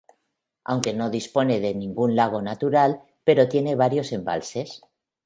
[0.63, 4.81] Aunque no dispone de ningún lago natural pero tiene varios embalses.